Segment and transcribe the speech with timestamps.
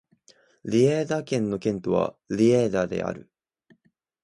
[0.65, 3.29] リェイダ県の県都はリェイダである